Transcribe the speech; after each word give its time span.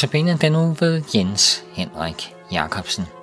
Notabene 0.00 0.38
den 0.40 0.56
uge 0.56 0.76
ved 0.80 1.02
Jens 1.14 1.64
Henrik 1.72 2.34
Jacobsen. 2.52 3.19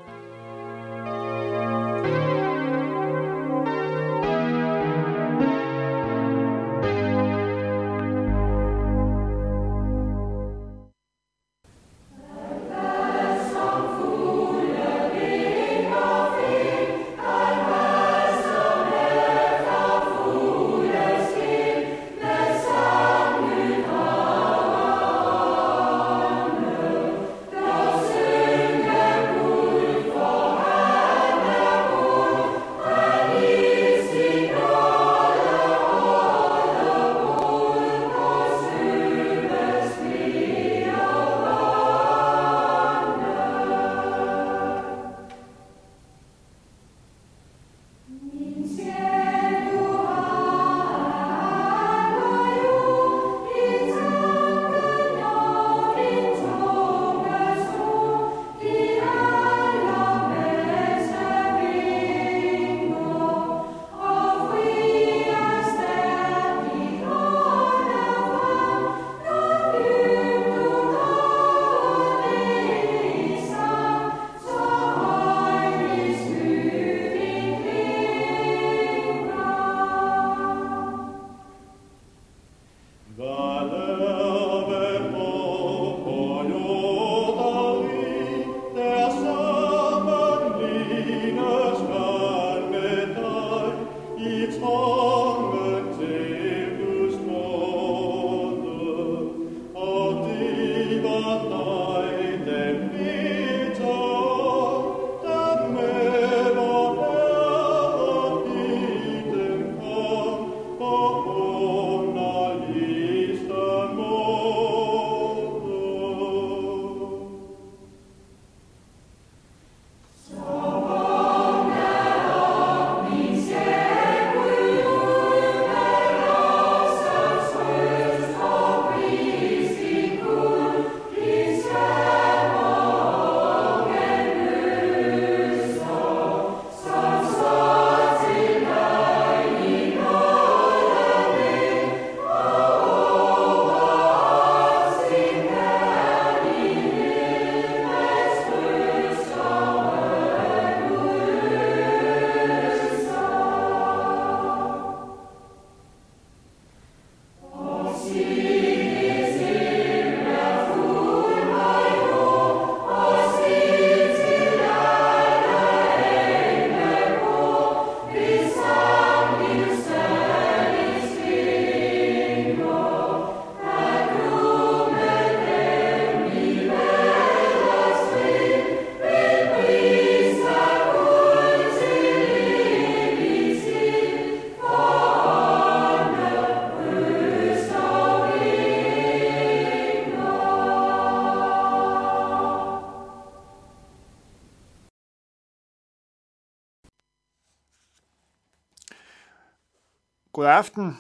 Aften. 200.47 200.97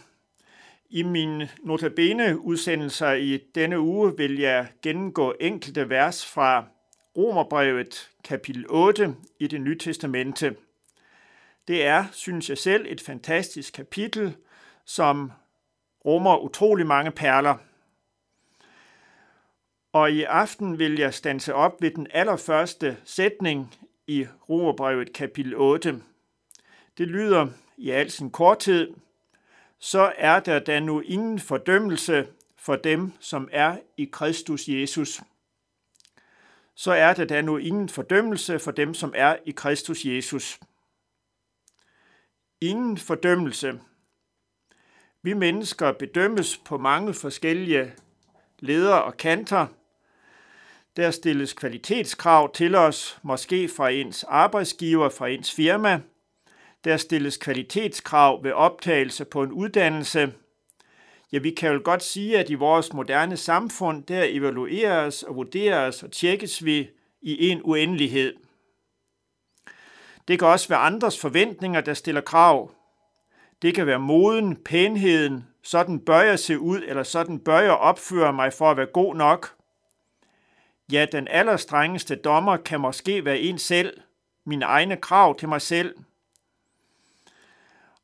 I 0.89 1.03
mine 1.03 1.49
notabene 1.63 2.39
udsendelser 2.39 3.11
i 3.11 3.37
denne 3.55 3.79
uge 3.79 4.17
vil 4.17 4.39
jeg 4.39 4.67
gennemgå 4.81 5.33
enkelte 5.39 5.89
vers 5.89 6.25
fra 6.25 6.65
Romerbrevet 7.17 8.09
kapitel 8.23 8.65
8 8.69 9.15
i 9.39 9.47
det 9.47 9.61
nye 9.61 9.77
testamente. 9.77 10.55
Det 11.67 11.85
er, 11.85 12.05
synes 12.11 12.49
jeg 12.49 12.57
selv, 12.57 12.85
et 12.89 13.01
fantastisk 13.01 13.73
kapitel, 13.73 14.35
som 14.85 15.31
rummer 16.05 16.37
utrolig 16.37 16.87
mange 16.87 17.11
perler. 17.11 17.55
Og 19.93 20.11
i 20.11 20.23
aften 20.23 20.79
vil 20.79 20.99
jeg 20.99 21.13
stanse 21.13 21.53
op 21.53 21.81
ved 21.81 21.91
den 21.91 22.07
allerførste 22.11 22.97
sætning 23.03 23.75
i 24.07 24.27
Romerbrevet 24.49 25.13
kapitel 25.13 25.55
8. 25.55 26.01
Det 26.97 27.07
lyder 27.07 27.47
i 27.77 27.89
al 27.89 28.11
sin 28.11 28.31
korthed, 28.31 28.93
så 29.79 30.13
er 30.17 30.39
der 30.39 30.59
da 30.59 30.79
nu 30.79 31.01
ingen 31.01 31.39
fordømmelse 31.39 32.27
for 32.57 32.75
dem, 32.75 33.11
som 33.19 33.49
er 33.51 33.77
i 33.97 34.05
Kristus 34.05 34.67
Jesus. 34.67 35.21
Så 36.75 36.91
er 36.91 37.13
der 37.13 37.25
da 37.25 37.41
nu 37.41 37.57
ingen 37.57 37.89
fordømmelse 37.89 38.59
for 38.59 38.71
dem, 38.71 38.93
som 38.93 39.13
er 39.15 39.37
i 39.45 39.51
Kristus 39.51 40.05
Jesus. 40.05 40.59
Ingen 42.61 42.97
fordømmelse. 42.97 43.79
Vi 45.21 45.33
mennesker 45.33 45.91
bedømmes 45.91 46.57
på 46.57 46.77
mange 46.77 47.13
forskellige 47.13 47.93
ledere 48.59 49.03
og 49.03 49.17
kanter. 49.17 49.67
Der 50.95 51.11
stilles 51.11 51.53
kvalitetskrav 51.53 52.53
til 52.53 52.75
os, 52.75 53.19
måske 53.21 53.69
fra 53.69 53.89
ens 53.89 54.23
arbejdsgiver, 54.23 55.09
fra 55.09 55.27
ens 55.27 55.51
firma– 55.51 56.01
der 56.83 56.97
stilles 56.97 57.37
kvalitetskrav 57.37 58.43
ved 58.43 58.51
optagelse 58.51 59.25
på 59.25 59.43
en 59.43 59.51
uddannelse. 59.51 60.33
Ja, 61.31 61.37
vi 61.37 61.51
kan 61.51 61.73
jo 61.73 61.81
godt 61.83 62.03
sige, 62.03 62.39
at 62.39 62.49
i 62.49 62.53
vores 62.53 62.93
moderne 62.93 63.37
samfund, 63.37 64.03
der 64.03 64.23
evalueres 64.27 65.23
og 65.23 65.35
vurderes 65.35 66.03
og 66.03 66.11
tjekkes 66.11 66.65
vi 66.65 66.89
i 67.21 67.49
en 67.49 67.61
uendelighed. 67.63 68.35
Det 70.27 70.39
kan 70.39 70.47
også 70.47 70.67
være 70.67 70.79
andres 70.79 71.19
forventninger, 71.19 71.81
der 71.81 71.93
stiller 71.93 72.21
krav. 72.21 72.71
Det 73.61 73.75
kan 73.75 73.87
være 73.87 73.99
moden, 73.99 74.55
pænheden, 74.55 75.47
sådan 75.63 75.99
bør 75.99 76.21
jeg 76.21 76.39
se 76.39 76.59
ud, 76.59 76.81
eller 76.87 77.03
sådan 77.03 77.39
bør 77.39 77.59
jeg 77.59 77.71
opføre 77.71 78.33
mig 78.33 78.53
for 78.53 78.71
at 78.71 78.77
være 78.77 78.85
god 78.85 79.15
nok. 79.15 79.55
Ja, 80.91 81.05
den 81.11 81.27
allerstrengeste 81.27 82.15
dommer 82.15 82.57
kan 82.57 82.81
måske 82.81 83.25
være 83.25 83.39
en 83.39 83.57
selv, 83.57 84.01
mine 84.45 84.65
egne 84.65 84.97
krav 84.97 85.39
til 85.39 85.49
mig 85.49 85.61
selv– 85.61 85.95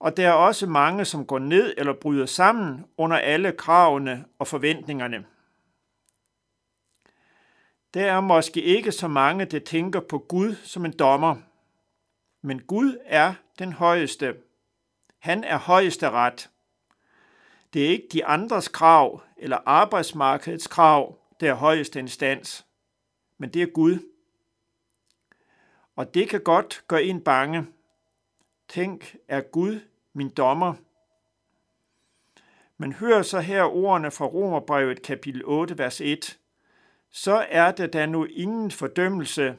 og 0.04 0.18
der 0.18 0.28
er 0.28 0.34
også 0.34 0.68
mange, 0.68 1.06
som 1.06 1.26
går 1.26 1.40
ned 1.40 1.74
eller 1.78 1.94
bryder 1.94 2.26
sammen 2.26 2.86
under 2.98 3.18
alle 3.18 3.52
kravene 3.52 4.26
og 4.40 4.48
forventningerne. 4.48 5.26
Der 7.94 8.06
er 8.06 8.22
måske 8.22 8.62
ikke 8.62 8.92
så 8.92 9.08
mange, 9.08 9.46
der 9.46 9.60
tænker 9.60 10.00
på 10.00 10.18
Gud 10.18 10.56
som 10.56 10.86
en 10.86 10.98
dommer. 11.00 11.36
Men 12.42 12.62
Gud 12.62 12.98
er 13.06 13.34
den 13.60 13.74
højeste. 13.74 14.36
Han 15.20 15.44
er 15.44 15.58
højeste 15.58 16.10
ret. 16.10 16.50
Det 17.74 17.86
er 17.86 17.90
ikke 17.90 18.08
de 18.12 18.26
andres 18.26 18.68
krav 18.68 19.22
eller 19.38 19.58
arbejdsmarkedets 19.66 20.68
krav, 20.68 21.18
der 21.40 21.50
er 21.50 21.56
højeste 21.56 22.00
instans, 22.00 22.66
men 23.38 23.50
det 23.50 23.62
er 23.62 23.68
Gud. 23.74 24.00
Og 25.96 26.14
det 26.14 26.30
kan 26.30 26.42
godt 26.42 26.84
gøre 26.88 27.04
en 27.04 27.22
bange. 27.22 27.66
Tænk, 28.68 29.16
er 29.28 29.42
Gud 29.42 29.80
min 30.14 30.30
dommer? 30.30 30.74
Men 32.78 32.94
hør 32.94 33.22
så 33.22 33.40
her 33.40 33.64
ordene 33.64 34.12
fra 34.12 34.26
Romerbrevet 34.26 35.02
kapitel 35.02 35.42
8, 35.46 35.78
vers 35.78 36.02
1. 36.02 36.40
Så 37.10 37.48
er 37.50 37.72
der 37.72 37.88
da 37.88 38.06
nu 38.06 38.26
ingen 38.26 38.72
fordømmelse 38.72 39.58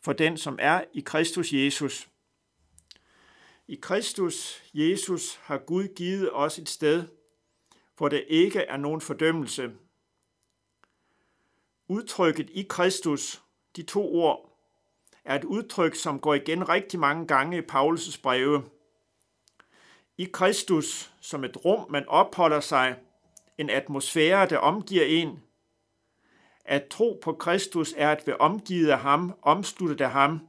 for 0.00 0.12
den, 0.12 0.36
som 0.36 0.58
er 0.60 0.84
i 0.92 1.00
Kristus 1.00 1.52
Jesus. 1.52 2.08
I 3.68 3.78
Kristus 3.82 4.62
Jesus 4.74 5.34
har 5.42 5.58
Gud 5.58 5.94
givet 5.96 6.30
os 6.32 6.58
et 6.58 6.68
sted, 6.68 7.04
hvor 7.96 8.08
der 8.08 8.20
ikke 8.28 8.60
er 8.60 8.76
nogen 8.76 9.00
fordømmelse. 9.00 9.70
Udtrykket 11.88 12.50
i 12.50 12.66
Kristus, 12.68 13.42
de 13.76 13.82
to 13.82 14.14
ord, 14.14 14.58
er 15.24 15.34
et 15.34 15.44
udtryk, 15.44 15.94
som 15.94 16.20
går 16.20 16.34
igen 16.34 16.68
rigtig 16.68 17.00
mange 17.00 17.26
gange 17.26 17.58
i 17.58 17.60
Paulus' 17.60 18.20
breve. 18.22 18.64
I 20.18 20.24
Kristus 20.24 21.12
som 21.20 21.44
et 21.44 21.64
rum, 21.64 21.90
man 21.90 22.08
opholder 22.08 22.60
sig, 22.60 22.96
en 23.58 23.70
atmosfære, 23.70 24.46
der 24.46 24.58
omgiver 24.58 25.04
en. 25.04 25.42
At 26.64 26.88
tro 26.88 27.20
på 27.22 27.32
Kristus 27.32 27.94
er 27.96 28.10
at 28.10 28.26
være 28.26 28.36
omgivet 28.36 28.88
af 28.90 28.98
ham, 28.98 29.38
omsluttet 29.42 30.00
af 30.00 30.10
ham, 30.10 30.48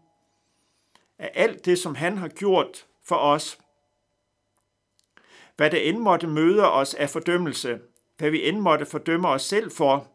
af 1.20 1.32
alt 1.34 1.66
det, 1.66 1.80
som 1.80 1.96
han 1.96 2.18
har 2.18 2.28
gjort 2.28 2.86
for 3.04 3.16
os. 3.16 3.60
Hvad 5.56 5.72
der 5.72 5.78
end 5.78 5.98
måtte 5.98 6.28
møde 6.28 6.72
os 6.72 6.94
af 6.94 7.10
fordømmelse, 7.10 7.80
hvad 8.18 8.30
vi 8.30 8.50
end 8.50 8.60
måtte 8.60 8.86
fordømme 8.86 9.28
os 9.28 9.42
selv 9.42 9.72
for, 9.72 10.12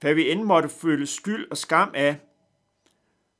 hvad 0.00 0.14
vi 0.14 0.30
end 0.30 0.42
måtte 0.42 0.68
føle 0.68 1.06
skyld 1.06 1.50
og 1.50 1.56
skam 1.56 1.90
af, 1.94 2.16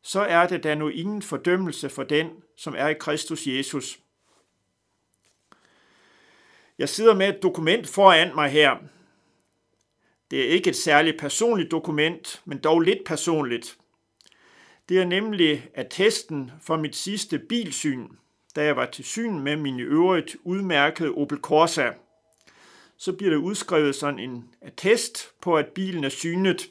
så 0.02 0.20
er 0.20 0.46
det 0.46 0.62
da 0.62 0.74
nu 0.74 0.88
ingen 0.88 1.22
fordømmelse 1.22 1.88
for 1.88 2.02
den, 2.02 2.42
som 2.56 2.74
er 2.78 2.88
i 2.88 2.94
Kristus 2.94 3.46
Jesus. 3.46 3.98
Jeg 6.78 6.88
sidder 6.88 7.14
med 7.14 7.28
et 7.28 7.42
dokument 7.42 7.88
foran 7.88 8.34
mig 8.34 8.50
her. 8.50 8.76
Det 10.30 10.40
er 10.40 10.48
ikke 10.48 10.70
et 10.70 10.76
særligt 10.76 11.18
personligt 11.18 11.70
dokument, 11.70 12.42
men 12.44 12.58
dog 12.58 12.80
lidt 12.80 13.04
personligt. 13.04 13.78
Det 14.88 14.98
er 15.00 15.04
nemlig 15.04 15.68
attesten 15.74 16.50
for 16.60 16.76
mit 16.76 16.96
sidste 16.96 17.38
bilsyn, 17.38 18.08
da 18.56 18.64
jeg 18.64 18.76
var 18.76 18.86
til 18.86 19.04
syn 19.04 19.38
med 19.38 19.56
min 19.56 19.80
øvrigt 19.80 20.36
udmærkede 20.44 21.10
Opel 21.10 21.38
Corsa. 21.38 21.90
Så 22.96 23.12
bliver 23.12 23.30
der 23.30 23.38
udskrevet 23.38 23.94
sådan 23.94 24.18
en 24.18 24.44
attest 24.60 25.30
på, 25.40 25.56
at 25.56 25.66
bilen 25.66 26.04
er 26.04 26.08
synet. 26.08 26.70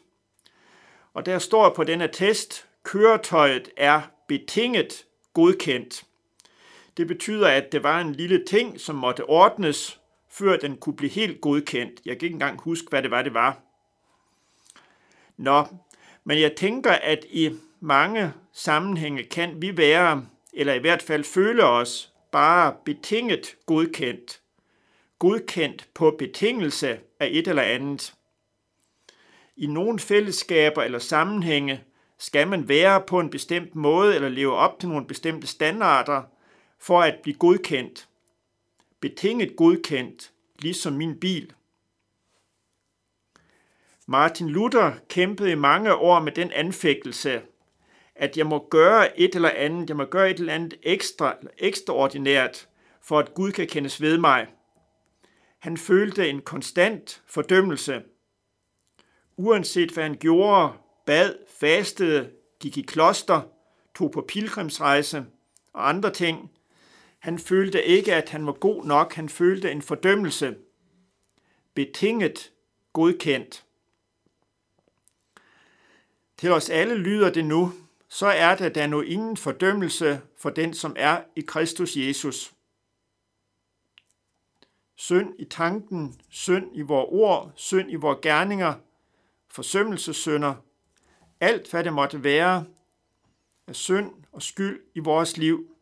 Og 1.14 1.26
der 1.26 1.40
står 1.40 1.70
på 1.70 1.84
den 1.84 2.02
attest, 2.02 2.68
køretøjet 2.84 3.70
er 3.78 4.02
betinget 4.28 5.06
godkendt. 5.34 6.04
Det 6.98 7.08
betyder, 7.08 7.48
at 7.48 7.72
det 7.72 7.84
var 7.84 8.02
en 8.02 8.14
lille 8.14 8.46
ting, 8.46 8.80
som 8.80 8.96
måtte 8.96 9.30
ordnes, 9.30 10.00
før 10.30 10.58
den 10.58 10.78
kunne 10.78 10.96
blive 10.96 11.12
helt 11.12 11.42
godkendt. 11.42 12.02
Jeg 12.06 12.20
kan 12.20 12.26
ikke 12.26 12.34
engang 12.34 12.62
huske, 12.62 12.90
hvad 12.90 13.04
det 13.04 13.12
var, 13.12 13.22
det 13.22 13.34
var. 13.34 13.60
Nå, 15.38 15.66
men 16.24 16.42
jeg 16.42 16.56
tænker, 16.56 16.92
at 16.92 17.26
i 17.30 17.52
mange 17.80 18.34
sammenhænge 18.54 19.24
kan 19.24 19.62
vi 19.62 19.78
være, 19.78 20.26
eller 20.54 20.74
i 20.74 20.80
hvert 20.80 21.02
fald 21.02 21.24
føle 21.24 21.64
os, 21.64 22.14
bare 22.32 22.76
betinget 22.86 23.56
godkendt. 23.66 24.42
Godkendt 25.20 25.88
på 25.94 26.16
betingelse 26.20 27.00
af 27.20 27.28
et 27.32 27.48
eller 27.48 27.62
andet. 27.62 28.14
I 29.58 29.68
nogle 29.68 30.00
fællesskaber 30.00 30.82
eller 30.82 31.00
sammenhænge 31.00 31.84
skal 32.18 32.48
man 32.48 32.68
være 32.70 33.02
på 33.02 33.20
en 33.20 33.30
bestemt 33.30 33.76
måde 33.76 34.16
eller 34.16 34.30
leve 34.30 34.56
op 34.56 34.80
til 34.80 34.90
nogle 34.90 35.08
bestemte 35.08 35.48
standarder 35.48 36.24
for 36.80 37.02
at 37.02 37.20
blive 37.24 37.38
godkendt. 37.38 38.08
Betinget 39.00 39.56
godkendt, 39.56 40.32
ligesom 40.60 40.94
min 40.94 41.20
bil. 41.20 41.54
Martin 44.08 44.50
Luther 44.50 44.92
kæmpede 45.10 45.52
i 45.52 45.56
mange 45.56 45.96
år 45.96 46.20
med 46.20 46.32
den 46.32 46.52
anfægtelse, 46.52 47.42
at 48.16 48.38
jeg 48.38 48.46
må 48.46 48.68
gøre 48.70 49.20
et 49.20 49.36
eller 49.36 49.50
andet, 49.50 49.90
jeg 49.90 49.98
må 49.98 50.06
gøre 50.06 50.30
et 50.30 50.40
eller 50.40 50.54
andet 50.54 50.74
ekstra, 50.84 51.36
ekstraordinært, 51.58 52.68
for 53.02 53.20
at 53.20 53.34
Gud 53.34 53.52
kan 53.52 53.68
kendes 53.68 54.02
ved 54.02 54.18
mig. 54.18 54.48
Han 55.60 55.78
følte 55.78 56.30
en 56.30 56.42
konstant 56.42 57.24
fordømmelse. 57.28 58.04
Uanset 59.38 59.92
hvad 59.92 60.04
han 60.04 60.18
gjorde, 60.18 60.74
bad, 61.06 61.36
fastede, 61.60 62.30
gik 62.60 62.78
i 62.78 62.82
kloster, 62.82 63.42
tog 63.96 64.12
på 64.12 64.26
pilgrimsrejse 64.28 65.26
og 65.74 65.90
andre 65.90 66.12
ting. 66.12 66.52
Han 67.26 67.40
følte 67.40 67.84
ikke, 67.84 68.14
at 68.14 68.30
han 68.30 68.46
var 68.46 68.52
god 68.52 68.86
nok. 68.86 69.14
Han 69.14 69.30
følte 69.30 69.72
en 69.72 69.82
fordømmelse. 69.82 70.58
Betinget 71.74 72.52
godkendt. 72.94 73.66
Til 76.38 76.52
os 76.52 76.70
alle 76.70 76.96
lyder 76.96 77.32
det 77.32 77.46
nu, 77.46 77.74
så 78.08 78.28
er 78.28 78.56
der 78.56 78.70
da 78.70 78.88
nu 78.88 79.02
ingen 79.02 79.38
fordømmelse 79.38 80.22
for 80.38 80.50
den, 80.50 80.74
som 80.74 80.96
er 81.00 81.24
i 81.36 81.42
Kristus 81.42 81.96
Jesus. 81.96 82.54
Synd 84.96 85.34
i 85.40 85.46
tanken, 85.46 86.22
synd 86.30 86.78
i 86.78 86.82
vores 86.82 87.08
ord, 87.12 87.52
synd 87.56 87.92
i 87.92 87.96
vores 87.96 88.20
gerninger, 88.22 88.74
forsømmelsessynder, 89.48 90.56
alt 91.40 91.72
hvad 91.72 91.84
det 91.84 91.94
måtte 91.94 92.24
være 92.24 92.66
af 93.68 93.76
synd 93.76 94.12
og 94.32 94.42
skyld 94.42 94.82
i 94.96 95.00
vores 95.00 95.38
liv, 95.38 95.75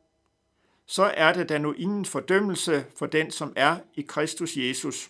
så 0.86 1.04
er 1.04 1.34
det 1.34 1.50
da 1.50 1.58
nu 1.58 1.74
ingen 1.74 2.06
fordømmelse 2.06 2.86
for 2.98 3.06
den, 3.06 3.32
som 3.32 3.54
er 3.56 3.78
i 3.94 4.02
Kristus 4.02 4.58
Jesus. 4.58 5.10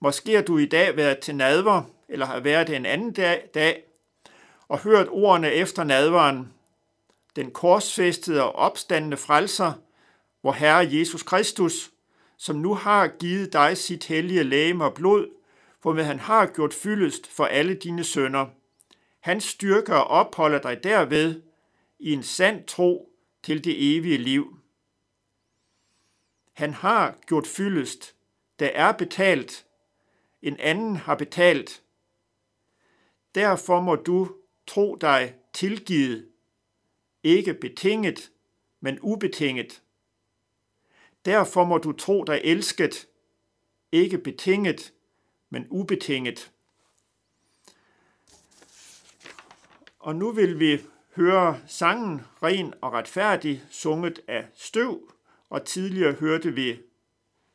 Måske 0.00 0.34
har 0.34 0.42
du 0.42 0.58
i 0.58 0.66
dag 0.66 0.96
været 0.96 1.18
til 1.18 1.34
nadver, 1.36 1.82
eller 2.08 2.26
har 2.26 2.40
været 2.40 2.66
det 2.66 2.76
en 2.76 2.86
anden 2.86 3.12
dag, 3.12 3.48
dag 3.54 3.82
og 4.68 4.78
hørt 4.78 5.08
ordene 5.10 5.52
efter 5.52 5.84
nadveren, 5.84 6.52
den 7.36 7.50
korsfæstede 7.50 8.42
og 8.42 8.54
opstandende 8.54 9.16
frelser, 9.16 9.72
hvor 10.40 10.52
Herre 10.52 10.88
Jesus 10.90 11.22
Kristus, 11.22 11.90
som 12.36 12.56
nu 12.56 12.74
har 12.74 13.08
givet 13.08 13.52
dig 13.52 13.76
sit 13.76 14.04
hellige 14.04 14.42
læme 14.42 14.84
og 14.84 14.94
blod, 14.94 15.28
hvormed 15.82 16.04
han 16.04 16.18
har 16.18 16.46
gjort 16.46 16.74
fyldest 16.74 17.26
for 17.26 17.44
alle 17.44 17.74
dine 17.74 18.04
sønder. 18.04 18.46
Han 19.20 19.40
styrker 19.40 19.94
og 19.94 20.06
opholder 20.06 20.58
dig 20.58 20.84
derved 20.84 21.42
i 21.98 22.12
en 22.12 22.22
sand 22.22 22.64
tro 22.66 23.15
til 23.46 23.64
det 23.64 23.96
evige 23.96 24.18
liv. 24.18 24.58
Han 26.52 26.72
har 26.72 27.18
gjort 27.26 27.46
fyldest. 27.46 28.16
Der 28.58 28.66
er 28.66 28.92
betalt. 28.92 29.66
En 30.42 30.60
anden 30.60 30.96
har 30.96 31.14
betalt. 31.14 31.82
Derfor 33.34 33.80
må 33.80 33.96
du 33.96 34.34
tro 34.66 34.96
dig 35.00 35.34
tilgivet, 35.52 36.28
ikke 37.22 37.54
betinget, 37.54 38.32
men 38.80 38.98
ubetinget. 39.02 39.82
Derfor 41.24 41.64
må 41.64 41.78
du 41.78 41.92
tro 41.92 42.24
dig 42.24 42.40
elsket, 42.44 43.08
ikke 43.92 44.18
betinget, 44.18 44.94
men 45.50 45.66
ubetinget. 45.70 46.52
Og 49.98 50.16
nu 50.16 50.32
vil 50.32 50.58
vi 50.58 50.80
høre 51.16 51.58
sangen 51.66 52.22
Ren 52.42 52.74
og 52.80 52.92
retfærdig, 52.92 53.62
sunget 53.70 54.20
af 54.28 54.46
støv, 54.54 55.12
og 55.50 55.64
tidligere 55.64 56.12
hørte 56.12 56.54
vi 56.54 56.80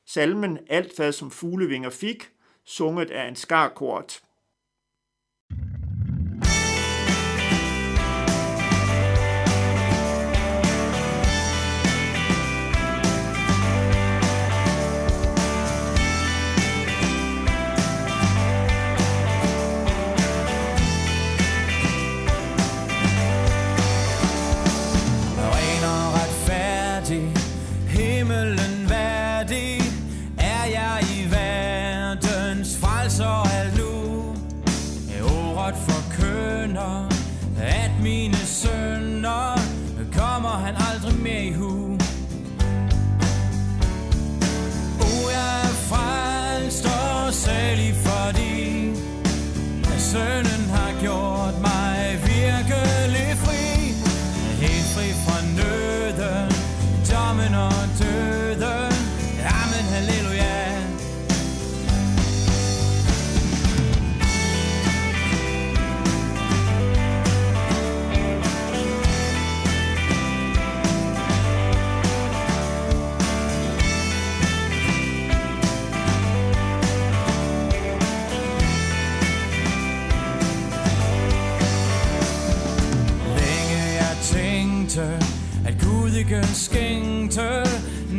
salmen 0.05 0.59
Alt 0.69 0.95
hvad 0.95 1.11
som 1.11 1.31
fuglevinger 1.31 1.89
fik, 1.89 2.31
sunget 2.63 3.11
af 3.11 3.27
en 3.27 3.35
skarkort. 3.35 4.21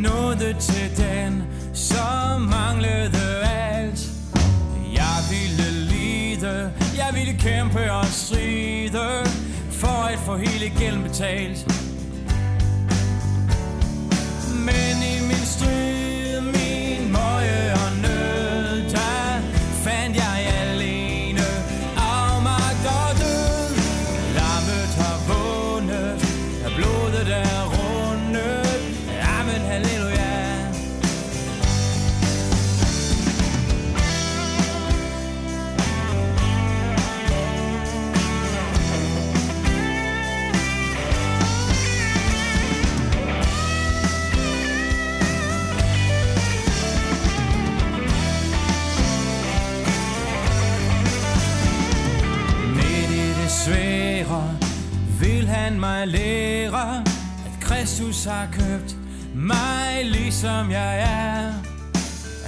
Nåede 0.03 0.55
til 0.59 0.97
den, 0.97 1.43
så 1.73 2.05
manglede 2.39 3.43
alt. 3.43 3.99
Jeg 4.93 5.17
ville 5.31 5.71
lide, 5.91 6.71
jeg 6.97 7.09
ville 7.13 7.33
kæmpe 7.39 7.91
og 7.91 8.05
stride, 8.05 9.23
for 9.71 10.03
at 10.13 10.19
få 10.19 10.35
hele 10.35 10.71
gælden 10.79 11.03
betalt. 11.03 11.72
Svære 54.33 54.57
vil 55.19 55.47
han 55.47 55.79
mig 55.79 56.07
lære, 56.07 56.99
at 57.45 57.59
Kristus 57.61 58.23
har 58.23 58.47
købt 58.51 58.95
mig 59.35 60.05
ligesom 60.05 60.71
jeg 60.71 60.99
er. 60.99 61.53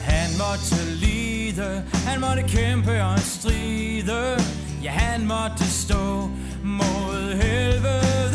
Han 0.01 0.29
måtte 0.37 0.95
lide, 0.95 1.83
han 2.07 2.21
måtte 2.21 2.43
kæmpe 2.43 3.03
og 3.03 3.19
stride, 3.19 4.37
ja 4.83 4.91
han 4.91 5.25
måtte 5.25 5.65
stå 5.71 6.29
mod 6.63 7.35
helvede. 7.41 8.34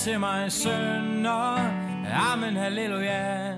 Til 0.00 0.20
mig 0.20 0.52
sønner. 0.52 1.70
Amen, 2.32 2.56
halleluja 2.56 3.49